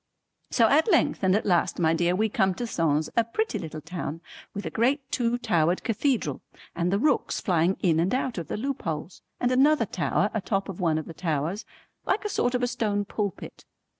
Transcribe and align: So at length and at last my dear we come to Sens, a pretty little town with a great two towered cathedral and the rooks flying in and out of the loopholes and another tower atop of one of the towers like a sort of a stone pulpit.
So 0.49 0.67
at 0.67 0.89
length 0.91 1.21
and 1.21 1.35
at 1.35 1.45
last 1.45 1.77
my 1.77 1.93
dear 1.93 2.15
we 2.15 2.27
come 2.27 2.55
to 2.55 2.65
Sens, 2.65 3.07
a 3.15 3.23
pretty 3.23 3.59
little 3.59 3.81
town 3.81 4.19
with 4.51 4.65
a 4.65 4.71
great 4.71 5.01
two 5.11 5.37
towered 5.37 5.83
cathedral 5.83 6.41
and 6.75 6.91
the 6.91 6.97
rooks 6.97 7.39
flying 7.39 7.77
in 7.83 7.99
and 7.99 8.11
out 8.11 8.39
of 8.39 8.47
the 8.47 8.57
loopholes 8.57 9.21
and 9.39 9.51
another 9.51 9.85
tower 9.85 10.31
atop 10.33 10.69
of 10.69 10.79
one 10.79 10.97
of 10.97 11.05
the 11.05 11.13
towers 11.13 11.65
like 12.03 12.25
a 12.25 12.29
sort 12.29 12.55
of 12.55 12.63
a 12.63 12.67
stone 12.67 13.05
pulpit. 13.05 13.63